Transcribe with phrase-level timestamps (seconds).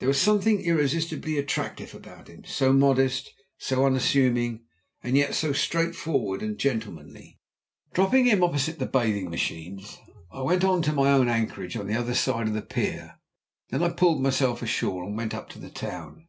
[0.00, 4.64] There was something irresistibly attractive about him, so modest, so unassuming,
[5.00, 7.38] and yet so straightforward and gentlemanly.
[7.92, 9.98] Dropping him opposite the bathing machines,
[10.32, 13.20] I went on to my own anchorage on the other side of the pier.
[13.68, 16.26] Then I pulled myself ashore and went up to the town.